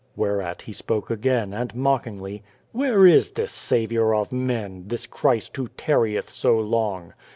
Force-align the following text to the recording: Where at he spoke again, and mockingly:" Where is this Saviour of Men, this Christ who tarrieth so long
Where 0.15 0.41
at 0.41 0.63
he 0.63 0.73
spoke 0.73 1.11
again, 1.11 1.53
and 1.53 1.75
mockingly:" 1.75 2.41
Where 2.71 3.05
is 3.05 3.29
this 3.29 3.51
Saviour 3.51 4.15
of 4.15 4.31
Men, 4.31 4.85
this 4.87 5.05
Christ 5.05 5.55
who 5.57 5.67
tarrieth 5.77 6.27
so 6.27 6.57
long 6.59 7.13